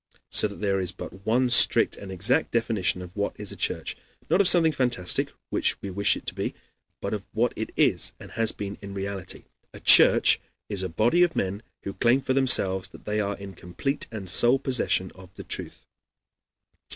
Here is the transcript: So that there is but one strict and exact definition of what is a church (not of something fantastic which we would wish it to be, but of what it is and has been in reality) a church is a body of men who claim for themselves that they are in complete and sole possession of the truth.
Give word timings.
So 0.31 0.47
that 0.47 0.61
there 0.61 0.79
is 0.79 0.91
but 0.91 1.27
one 1.27 1.51
strict 1.51 1.95
and 1.95 2.11
exact 2.11 2.49
definition 2.49 3.03
of 3.03 3.15
what 3.15 3.39
is 3.39 3.51
a 3.51 3.55
church 3.55 3.95
(not 4.31 4.41
of 4.41 4.47
something 4.47 4.71
fantastic 4.71 5.31
which 5.51 5.79
we 5.83 5.91
would 5.91 5.97
wish 5.97 6.17
it 6.17 6.25
to 6.25 6.33
be, 6.33 6.55
but 7.01 7.13
of 7.13 7.27
what 7.33 7.53
it 7.55 7.69
is 7.77 8.11
and 8.19 8.31
has 8.31 8.51
been 8.51 8.79
in 8.81 8.95
reality) 8.95 9.43
a 9.75 9.79
church 9.79 10.41
is 10.69 10.81
a 10.81 10.89
body 10.89 11.21
of 11.21 11.35
men 11.35 11.61
who 11.83 11.93
claim 11.93 12.19
for 12.19 12.33
themselves 12.33 12.89
that 12.89 13.05
they 13.05 13.19
are 13.21 13.37
in 13.37 13.53
complete 13.53 14.07
and 14.11 14.27
sole 14.27 14.57
possession 14.57 15.11
of 15.13 15.31
the 15.35 15.43
truth. 15.43 15.85